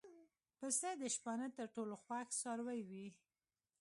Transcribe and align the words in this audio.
پسه 0.59 0.89
د 1.01 1.03
شپانه 1.15 1.47
تر 1.57 1.65
ټولو 1.75 1.93
خوښ 2.03 2.27
څاروی 2.41 2.81
وي. 2.89 3.07